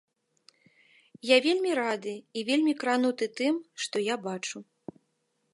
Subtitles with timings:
[1.31, 3.55] Я вельмі рады і вельмі крануты тым,
[3.85, 4.57] што я бачу.